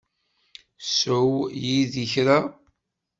[0.95, 1.27] Sew
[1.63, 2.39] yid-i kra.